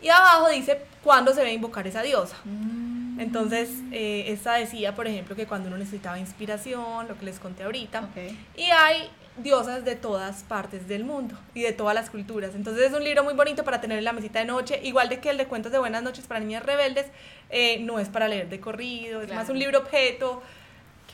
[0.00, 2.36] Y abajo dice cuándo se ve invocar esa diosa.
[2.44, 2.95] Mm.
[3.18, 7.64] Entonces, eh, esta decía, por ejemplo, que cuando uno necesitaba inspiración, lo que les conté
[7.64, 8.08] ahorita,
[8.56, 12.54] y hay diosas de todas partes del mundo y de todas las culturas.
[12.54, 15.20] Entonces es un libro muy bonito para tener en la mesita de noche, igual de
[15.20, 17.06] que el de cuentos de buenas noches para niñas rebeldes,
[17.50, 20.42] eh, no es para leer de corrido, es más un libro objeto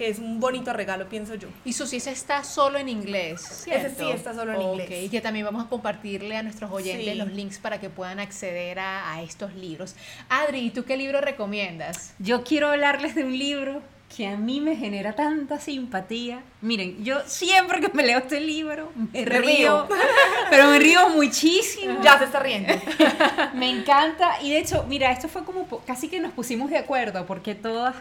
[0.03, 1.47] que es un bonito regalo, pienso yo.
[1.65, 3.87] Y Susi, ese está solo en inglés, ¿cierto?
[3.87, 5.05] Ese sí está solo en inglés.
[5.05, 8.81] Y que también vamos a compartirle a nuestros oyentes los links para que puedan acceder
[8.81, 9.95] a, a, estos libros.
[10.29, 12.15] Adri, ¿y tú qué libro recomiendas?
[12.19, 13.81] Yo quiero hablarles de un libro
[14.17, 16.43] que a mí me genera tanta simpatía.
[16.63, 19.87] Miren, yo siempre que me leo este libro me, río,
[20.51, 22.01] pero me río muchísimo.
[22.03, 22.75] Ya se está riendo.
[23.55, 27.25] me encanta y de hecho, mira, esto fue como casi que nos pusimos de acuerdo
[27.25, 27.95] porque todas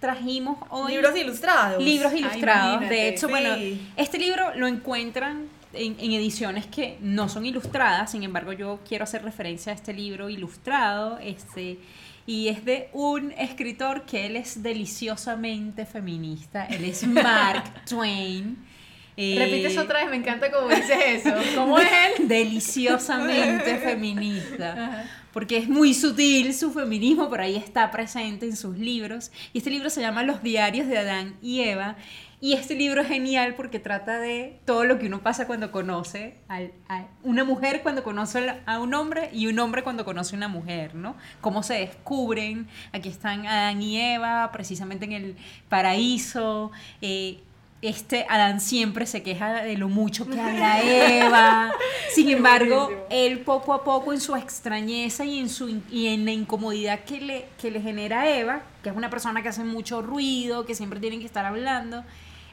[0.00, 0.92] trajimos hoy.
[0.92, 1.82] Libros ilustrados.
[1.82, 2.88] Libros ilustrados.
[2.88, 3.54] de hecho, bueno,
[3.96, 9.22] este libro lo encuentran en, ediciones que no son ilustradas, sin embargo yo quiero hacer
[9.22, 11.78] referencia a este libro ilustrado, este,
[12.26, 18.56] y es de un escritor que él es deliciosamente feminista, él es Mark Twain.
[19.20, 21.34] Eh, Repites otra vez, me encanta cómo dices eso.
[21.56, 22.28] ¿Cómo es él?
[22.28, 29.30] Deliciosamente feminista porque es muy sutil su feminismo, pero ahí está presente en sus libros.
[29.52, 31.96] Y este libro se llama Los diarios de Adán y Eva.
[32.40, 36.36] Y este libro es genial porque trata de todo lo que uno pasa cuando conoce
[36.48, 40.46] a una mujer cuando conoce a un hombre y un hombre cuando conoce a una
[40.46, 41.16] mujer, ¿no?
[41.40, 42.68] Cómo se descubren.
[42.92, 45.36] Aquí están Adán y Eva, precisamente en el
[45.68, 46.70] paraíso.
[47.02, 47.40] Eh,
[47.80, 51.72] este Adán siempre se queja de lo mucho que habla Eva.
[52.12, 56.32] Sin embargo, él poco a poco en su extrañeza y en su y en la
[56.32, 60.02] incomodidad que le que le genera a Eva, que es una persona que hace mucho
[60.02, 62.04] ruido, que siempre tienen que estar hablando,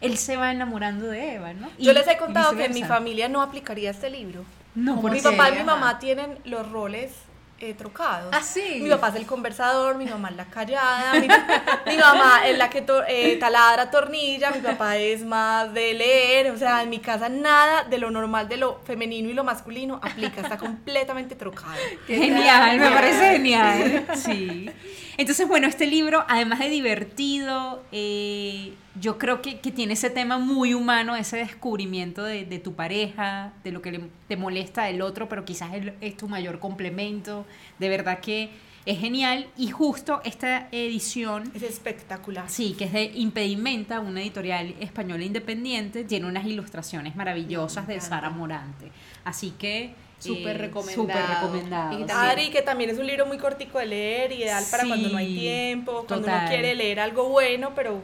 [0.01, 1.69] él se va enamorando de Eva, ¿no?
[1.79, 4.45] Yo les he contado que en mi familia no aplicaría este libro.
[4.75, 7.11] No, mi papá y mi mamá tienen los roles
[7.60, 8.34] eh, trocados.
[8.34, 8.80] Ah, sí.
[8.82, 11.28] Mi papá es el conversador, mi mamá es la callada, mi,
[11.98, 16.84] mamá es la que eh, taladra tornilla, mi papá es más de leer, o sea,
[16.84, 20.58] en mi casa nada de lo normal, de lo femenino y lo masculino aplica, está
[20.58, 21.74] completamente trocado.
[22.08, 24.06] Genial, me parece genial.
[24.15, 24.70] Sí.
[25.17, 30.73] Entonces, bueno, este libro, además de divertido, eh, yo creo que, tiene ese tema muy
[30.73, 35.71] humano, ese descubrimiento de, tu pareja, de lo que te molesta del otro, pero quizás
[36.01, 37.45] es, tu mayor complemento.
[37.80, 38.49] De verdad que
[38.86, 41.51] es genial y justo esta edición...
[41.56, 42.49] Es espectacular.
[42.49, 48.30] Sí, que es de Impedimenta, una editorial española independiente, tiene unas ilustraciones maravillosas de Sara
[48.30, 48.91] Morante.
[49.23, 51.01] Así que Súper recomendado.
[51.01, 52.19] Súper recomendado.
[52.19, 55.38] Adri, que también es un libro muy cortico de leer, ideal para cuando no hay
[55.38, 58.01] tiempo, cuando uno quiere leer algo bueno, pero,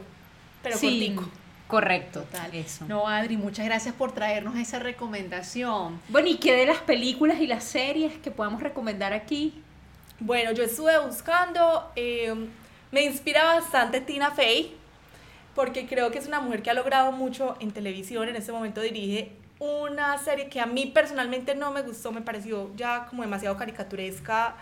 [0.62, 1.28] pero cortico.
[1.66, 2.54] Correcto, Total.
[2.54, 2.84] eso.
[2.86, 5.98] No, Adri, muchas gracias por traernos esa recomendación.
[6.10, 9.54] Bueno, ¿y qué de las películas y las series que podemos recomendar aquí?
[10.20, 12.34] Bueno, yo estuve buscando, eh,
[12.90, 14.76] me inspira bastante Tina Fey,
[15.54, 18.82] porque creo que es una mujer que ha logrado mucho en televisión, en este momento
[18.82, 23.56] dirige una serie que a mí personalmente no me gustó, me pareció ya como demasiado
[23.56, 24.56] caricaturesca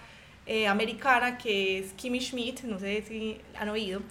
[0.45, 4.03] eh, americana, que es Kimmy Schmidt, no sé si han oído.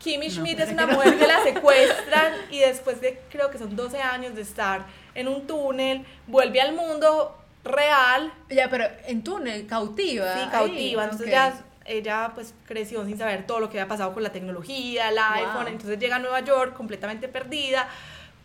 [0.00, 4.02] Kimmy Schmidt es una mujer que la secuestran y después de creo que son 12
[4.02, 8.32] años de estar en un túnel, vuelve al mundo real.
[8.50, 10.34] Ya, pero en túnel, cautiva.
[10.34, 11.04] Sí, cautiva.
[11.04, 15.08] entonces ya ella pues creció sin saber todo lo que había pasado con la tecnología,
[15.08, 17.88] el iPhone, entonces llega a Nueva York completamente perdida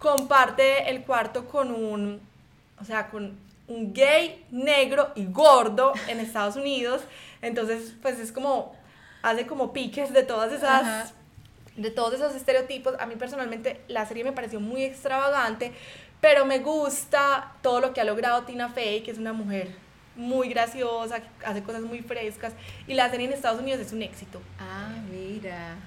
[0.02, 2.20] comparte el cuarto con un,
[2.80, 3.38] o sea, con
[3.68, 7.02] un gay negro y gordo en Estados Unidos.
[7.42, 8.76] Entonces, pues es como,
[9.22, 10.82] hace como piques de todas esas...
[10.82, 11.06] Ajá.
[11.78, 15.72] De todos esos estereotipos, a mí personalmente la serie me pareció muy extravagante,
[16.20, 19.74] pero me gusta todo lo que ha logrado Tina Fey, que es una mujer
[20.18, 22.52] muy graciosa, que hace cosas muy frescas,
[22.88, 24.42] y la serie en Estados Unidos es un éxito.
[24.60, 25.78] Ah, mira.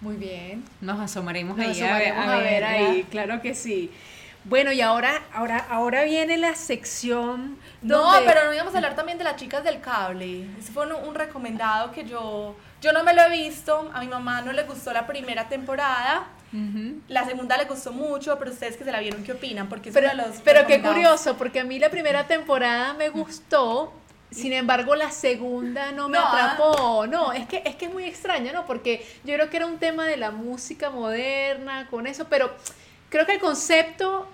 [0.00, 0.64] Muy bien.
[0.80, 3.90] Nos asomaremos Nos ahí a ver, asomaremos a ver ahí, claro que sí.
[4.44, 7.58] Bueno, y ahora, ahora, ahora viene la sección.
[7.82, 10.46] No, donde- pero no íbamos a hablar también de las chicas del cable.
[10.58, 13.90] Ese fue un, un recomendado que yo, yo no me lo he visto.
[13.92, 16.28] A mi mamá no le gustó la primera temporada.
[17.08, 19.68] La segunda le gustó mucho, pero ustedes que se la vieron, ¿qué opinan?
[19.68, 22.94] Porque es Pero, uno de los pero qué curioso, porque a mí la primera temporada
[22.94, 23.92] me gustó,
[24.30, 26.52] sin embargo la segunda no me No, ah.
[26.52, 27.06] atrapó.
[27.06, 28.66] No, es que, es que es muy extraño, ¿no?
[28.66, 32.50] Porque yo creo que era un tema de la música moderna, con eso, pero
[33.08, 34.28] creo que el concepto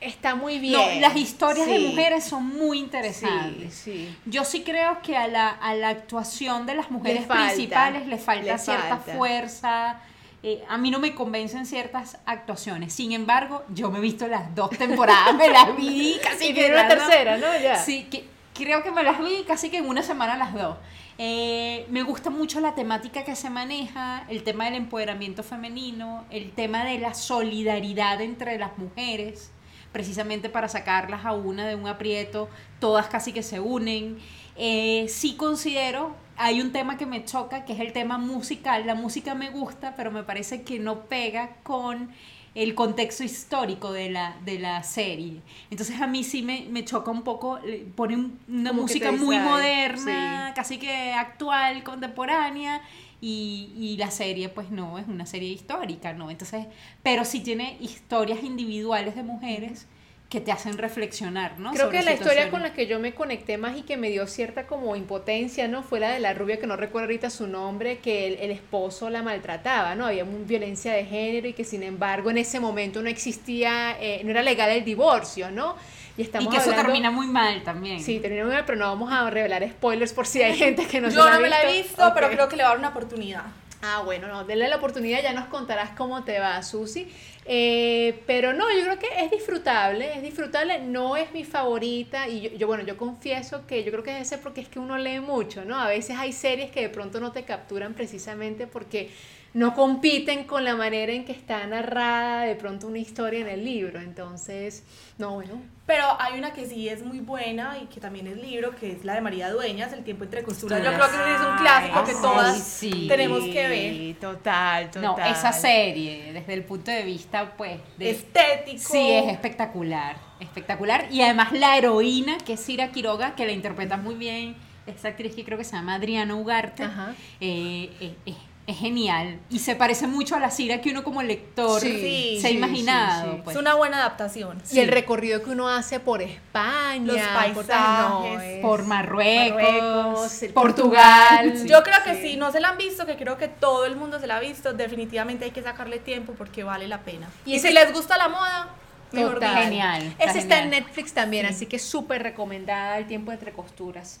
[0.00, 0.74] está muy bien.
[0.74, 3.74] No, las historias de mujeres son muy interesantes.
[3.74, 4.14] sí.
[4.26, 8.18] Yo sí creo que a la, a la actuación de las mujeres falta, principales le
[8.18, 9.14] falta cierta falta.
[9.14, 10.00] fuerza.
[10.40, 12.92] Eh, a mí no me convencen ciertas actuaciones.
[12.92, 16.60] Sin embargo, yo me he visto las dos temporadas, me las vi casi Y que
[16.60, 17.58] viene la tercera, ¿no?
[17.60, 17.76] Ya.
[17.76, 18.24] Sí, que,
[18.58, 20.76] creo que me las vi casi que en una semana las dos.
[21.16, 26.50] Eh, me gusta mucho la temática que se maneja, el tema del empoderamiento femenino, el
[26.50, 29.52] tema de la solidaridad entre las mujeres,
[29.92, 32.48] precisamente para sacarlas a una de un aprieto,
[32.80, 34.18] todas casi que se unen.
[34.56, 38.86] Eh, sí considero, hay un tema que me choca, que es el tema musical.
[38.86, 42.10] La música me gusta, pero me parece que no pega con
[42.54, 45.40] el contexto histórico de la, de la serie.
[45.70, 47.58] Entonces a mí sí me, me choca un poco,
[47.94, 52.80] pone un- una Como música muy moderna, casi que actual, contemporánea,
[53.20, 56.30] y, y la serie pues no, es una serie histórica, ¿no?
[56.30, 56.66] Entonces,
[57.02, 59.86] pero sí tiene historias individuales de mujeres
[60.28, 61.72] que te hacen reflexionar, ¿no?
[61.72, 64.10] Creo Sobre que la historia con la que yo me conecté más y que me
[64.10, 65.82] dio cierta como impotencia, ¿no?
[65.82, 69.08] Fue la de la rubia que no recuerdo ahorita su nombre, que el, el esposo
[69.08, 70.06] la maltrataba, ¿no?
[70.06, 74.20] Había un- violencia de género y que sin embargo en ese momento no existía, eh,
[74.22, 75.76] no era legal el divorcio, ¿no?
[76.18, 78.00] Y Y estamos que eso termina muy mal también.
[78.00, 81.00] Sí, termina muy mal, pero no vamos a revelar spoilers por si hay gente que
[81.00, 82.78] no se Yo no me la he visto, pero creo que le va a dar
[82.78, 83.44] una oportunidad.
[83.80, 87.08] Ah, bueno, no, denle la oportunidad, ya nos contarás cómo te va, Susi.
[87.50, 92.42] Eh, pero no, yo creo que es disfrutable, es disfrutable, no es mi favorita y
[92.42, 94.98] yo, yo, bueno, yo confieso que yo creo que es ese porque es que uno
[94.98, 95.78] lee mucho, ¿no?
[95.80, 99.08] A veces hay series que de pronto no te capturan precisamente porque
[99.54, 103.64] no compiten con la manera en que está narrada de pronto una historia en el
[103.64, 104.84] libro, entonces,
[105.16, 105.62] no, bueno.
[105.86, 109.06] Pero hay una que sí es muy buena y que también es libro, que es
[109.06, 110.84] la de María Dueñas, El tiempo entre costuras.
[110.84, 113.06] Yo creo que es un clásico que todas sí.
[113.08, 114.16] tenemos que ver.
[114.20, 115.02] Total, total.
[115.02, 118.78] No, esa serie, desde el punto de vista, pues, de, Estético.
[118.78, 121.06] Sí, es espectacular, espectacular.
[121.10, 124.56] Y además la heroína, que es Cira Quiroga, que la interpreta muy bien,
[124.86, 127.14] esta actriz que creo que se llama Adriana Ugarte, Ajá.
[127.40, 128.34] eh, eh, eh,
[128.68, 129.40] es genial.
[129.48, 132.56] Y se parece mucho a la Cira que uno como lector Sí, se ha sí,
[132.58, 133.22] imaginado.
[133.30, 133.40] sí, sí.
[133.44, 133.56] pues.
[133.56, 134.62] Es una buena adaptación.
[134.70, 140.30] Y el recorrido que uno hace por España, Los por, paisajes, no, es- Por Marruecos,
[140.54, 141.50] Portugal.
[141.50, 141.66] Portugal.
[141.66, 142.28] Yo creo que sí.
[142.32, 144.40] si no se la han visto, que creo que todo el mundo se la ha
[144.40, 147.28] visto, definitivamente hay que sacarle tiempo porque vale la pena.
[147.44, 148.68] Y Y, ese- si les gusta la moda,
[149.12, 149.64] mejor Total.
[149.64, 150.14] Genial.
[150.18, 150.82] Esa está en genial.
[150.84, 154.20] Netflix también, así que súper recomendada el tiempo entre costuras.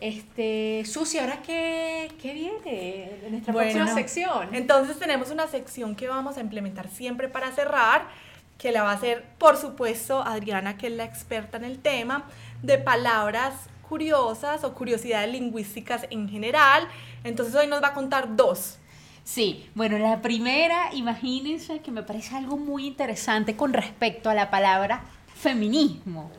[0.00, 4.54] Este, Susi, ¿ahora qué, qué viene en nuestra Bueno, próxima sección?
[4.54, 8.08] Entonces tenemos una sección que vamos a implementar siempre para cerrar,
[8.58, 12.24] que la va a hacer, por supuesto, Adriana, que es la experta en el tema,
[12.62, 13.54] de palabras
[13.88, 16.88] curiosas o curiosidades lingüísticas en general.
[17.22, 18.78] Entonces hoy nos va a contar dos.
[19.24, 24.50] Sí, bueno, la primera, imagínense que me parece algo muy interesante con respecto a la
[24.50, 25.02] palabra
[25.34, 26.30] feminismo.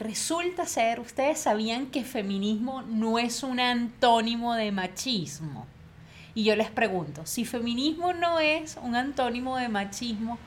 [0.00, 5.66] Resulta ser, ustedes sabían que feminismo no es un antónimo de machismo.
[6.34, 10.38] Y yo les pregunto, si feminismo no es un antónimo de machismo,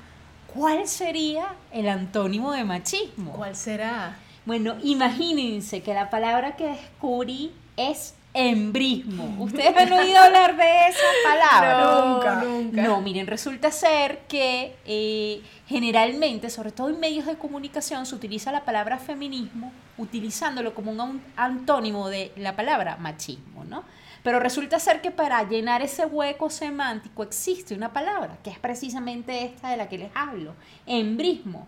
[0.51, 3.31] ¿cuál sería el antónimo de machismo?
[3.33, 4.17] ¿Cuál será?
[4.47, 9.43] Bueno, imagínense que la palabra que descubrí es embrismo.
[9.43, 11.79] ¿Ustedes han oído hablar de esa palabra?
[11.83, 12.35] No, Nunca.
[12.43, 12.81] nunca.
[12.81, 18.51] No, miren, resulta ser que eh, generalmente, sobre todo en medios de comunicación, se utiliza
[18.51, 23.83] la palabra feminismo utilizándolo como un an- antónimo de la palabra machismo, ¿no?
[24.23, 29.43] Pero resulta ser que para llenar ese hueco semántico existe una palabra, que es precisamente
[29.43, 30.53] esta de la que les hablo,
[30.85, 31.67] embrismo.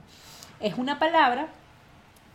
[0.62, 1.48] Es una palabra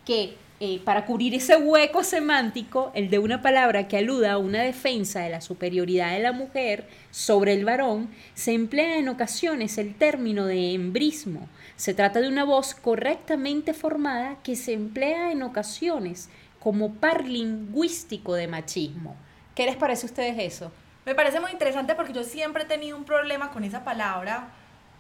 [0.04, 4.60] que eh, para cubrir ese hueco semántico, el de una palabra que aluda a una
[4.60, 9.94] defensa de la superioridad de la mujer sobre el varón, se emplea en ocasiones el
[9.94, 11.48] término de embrismo.
[11.76, 18.34] Se trata de una voz correctamente formada que se emplea en ocasiones como par lingüístico
[18.34, 19.16] de machismo.
[19.54, 20.70] ¿Qué les parece a ustedes eso?
[21.06, 24.50] Me parece muy interesante porque yo siempre he tenido un problema con esa palabra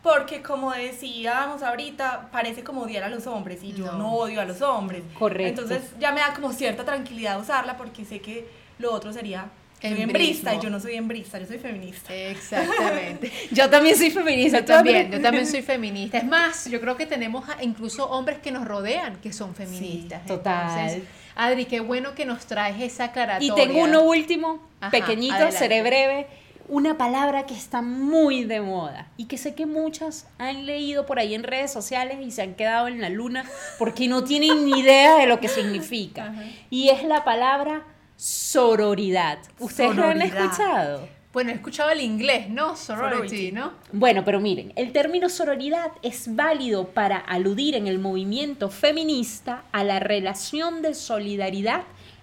[0.02, 4.44] porque como decíamos ahorita, parece como odiar a los hombres y yo no, odio a
[4.44, 5.02] los hombres.
[5.18, 5.62] Correcto.
[5.62, 8.48] Entonces ya me da como cierta tranquilidad usarla porque sé que
[8.78, 12.14] lo otro sería soy hembrista y yo no soy hembrista, yo soy feminista.
[12.14, 13.32] Exactamente.
[13.50, 14.60] yo también soy feminista.
[14.60, 16.18] Yo también, yo también soy feminista.
[16.18, 20.26] Es más, yo creo que tenemos incluso hombres que nos rodean que son feministas.
[20.26, 21.02] total.
[21.36, 23.52] Adri, qué bueno que nos traes esa aclaratoria.
[23.52, 26.26] Y tengo uno último, pequeñito, seré breve
[26.70, 31.18] una palabra que está muy de moda y que sé que muchas han leído por
[31.18, 33.44] ahí en redes sociales y se han quedado en la luna
[33.78, 36.32] porque no tienen ni idea de lo que significa.
[36.70, 37.82] Y es la palabra
[38.16, 39.38] sororidad.
[39.58, 41.08] ¿Ustedes lo han escuchado?
[41.32, 42.76] Bueno, he escuchado el inglés, ¿no?
[42.76, 43.72] Sorority, ¿no?
[43.92, 49.82] Bueno, pero miren, el término sororidad es válido para aludir en el movimiento feminista a
[49.82, 51.82] la relación de solidaridad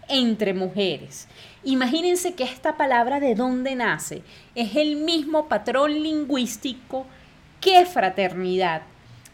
[0.09, 1.27] entre mujeres.
[1.63, 4.21] Imagínense que esta palabra de dónde nace.
[4.55, 7.05] Es el mismo patrón lingüístico
[7.61, 8.83] que fraternidad,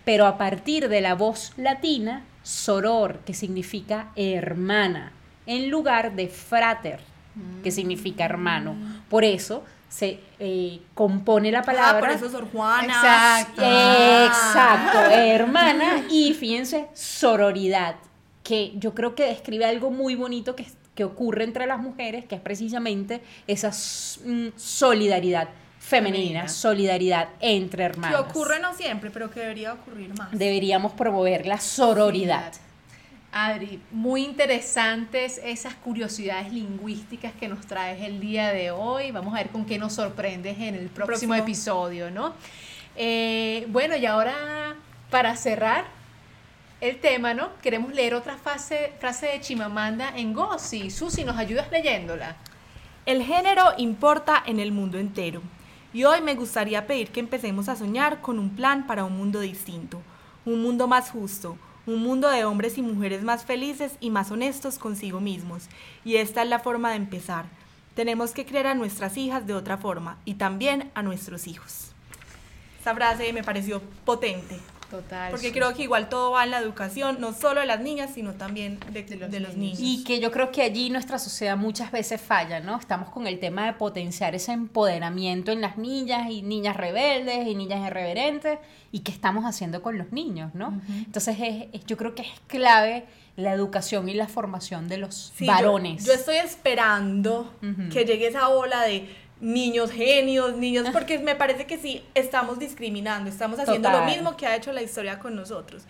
[0.05, 5.11] pero a partir de la voz latina, soror, que significa hermana,
[5.45, 6.99] en lugar de frater,
[7.63, 8.75] que significa hermano.
[9.09, 11.97] Por eso se eh, compone la palabra.
[11.97, 12.95] Ah, por eso Sor Juana.
[12.95, 13.61] Exacto.
[14.25, 16.05] Exacto, hermana.
[16.09, 17.95] Y fíjense, sororidad,
[18.43, 20.65] que yo creo que describe algo muy bonito que
[20.95, 28.23] que ocurre entre las mujeres, que es precisamente esa mm, solidaridad femenina, solidaridad entre hermanas.
[28.23, 30.31] Que ocurre no siempre, pero que debería ocurrir más.
[30.31, 32.53] Deberíamos promover la sororidad.
[33.35, 39.11] Adri, muy interesantes esas curiosidades lingüísticas que nos traes el día de hoy.
[39.11, 42.35] Vamos a ver con qué nos sorprendes en el próximo, episodio, ¿no?
[42.95, 44.75] Eh, bueno, y ahora
[45.09, 45.85] para cerrar,
[46.83, 47.47] el tema, ¿no?
[47.61, 50.91] Queremos leer otra frase, de Chimamanda en Ngozi.
[50.91, 52.35] Susi, ¿nos ayudas leyéndola?
[53.05, 55.41] El género importa en el mundo entero.
[55.93, 59.39] Y hoy me gustaría pedir que empecemos a soñar con un plan para un mundo
[59.39, 60.01] distinto,
[60.43, 64.77] un mundo más justo, un mundo de hombres y mujeres más felices y más honestos
[64.77, 65.69] consigo mismos.
[66.03, 67.45] Y esta es la forma de empezar.
[67.95, 71.93] Tenemos que crear a nuestras hijas de otra forma y también a nuestros hijos.
[72.81, 74.59] Esa frase me pareció potente.
[75.31, 78.33] Porque creo que igual todo va en la educación, no solo de las niñas, sino
[78.33, 79.79] también de, los, niños.
[79.81, 82.77] Y que yo creo que allí nuestra sociedad muchas veces falla, ¿no?
[82.77, 87.55] Estamos con el tema de potenciar ese empoderamiento en las niñas y niñas rebeldes y
[87.55, 88.59] niñas irreverentes
[88.91, 90.79] y qué estamos haciendo con los niños, ¿no?
[90.89, 91.37] Entonces
[91.87, 96.05] yo creo que es clave la educación y la formación de los varones.
[96.05, 97.51] Yo, estoy esperando
[97.91, 99.09] que llegue esa ola de
[99.41, 104.45] niños genios, niños, porque me parece que sí estamos discriminando, estamos haciendo lo mismo que
[104.45, 105.83] ha hecho la historia con nosotros.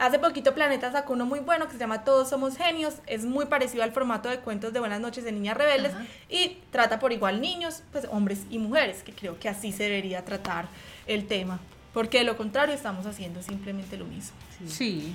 [0.00, 3.46] Hace poquito Planeta sacó uno muy bueno que se llama Todos somos genios, es muy
[3.46, 5.92] parecido al formato de cuentos de Buenas noches de Niñas Rebeldes
[6.30, 10.24] y trata por igual niños, pues hombres y mujeres, que creo que así se debería
[10.24, 10.68] tratar
[11.06, 11.60] el tema,
[11.92, 14.36] porque de lo contrario estamos haciendo simplemente lo mismo.
[14.66, 15.14] sí.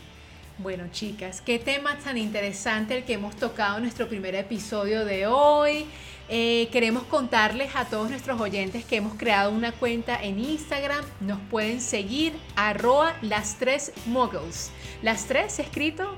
[0.58, 5.28] Bueno, chicas, qué tema tan interesante el que hemos tocado en nuestro primer episodio de
[5.28, 5.86] hoy.
[6.28, 11.06] Eh, queremos contarles a todos nuestros oyentes que hemos creado una cuenta en Instagram.
[11.20, 14.72] Nos pueden seguir arroba las tres muggles.
[15.02, 16.18] Las tres escrito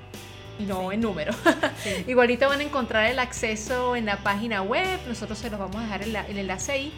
[0.60, 1.34] no en número.
[2.08, 4.99] Igualito van a encontrar el acceso en la página web.
[5.08, 6.93] Nosotros se los vamos a dejar el, el enlace ahí.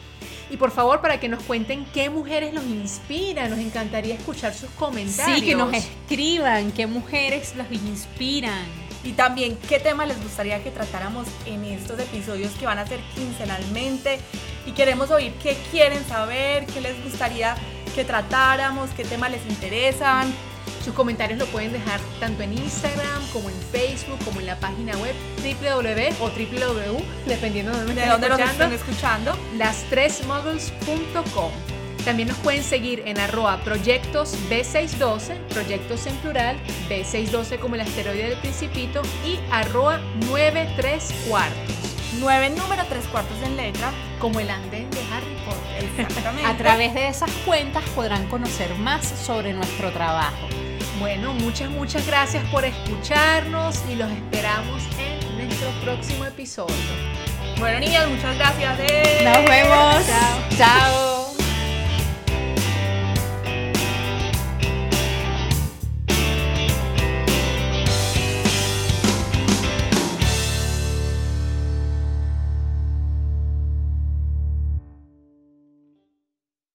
[0.49, 4.69] Y por favor, para que nos cuenten qué mujeres los inspiran, nos encantaría escuchar sus
[4.71, 5.39] comentarios.
[5.39, 8.88] Sí, que nos escriban qué mujeres los inspiran.
[9.03, 12.99] Y también qué tema les gustaría que tratáramos en estos episodios que van a ser
[13.15, 14.19] quincenalmente.
[14.65, 17.55] Y queremos oír qué quieren saber, qué les gustaría
[17.95, 20.33] que tratáramos, qué temas les interesan.
[20.83, 24.95] Sus comentarios lo pueden dejar tanto en Instagram como en Facebook, como en la página
[24.97, 31.51] web www o www, dependiendo de dónde, de nos estén escuchando, las3models.com.
[32.09, 36.57] También nos pueden seguir en arroba proyectos B612, proyectos en plural,
[36.89, 41.75] B612 como el asteroide del principito y arroba 93 cuartos.
[42.19, 43.91] 9 en número, 3 cuartos en letra.
[44.17, 45.83] Como el andén de Harry Potter.
[45.99, 46.49] Exactamente.
[46.49, 50.47] A través de esas cuentas podrán conocer más sobre nuestro trabajo.
[50.99, 56.73] Bueno, muchas, muchas gracias por escucharnos y los esperamos en nuestro próximo episodio.
[57.59, 58.79] Bueno, niñas, muchas gracias.
[59.23, 60.05] Nos vemos.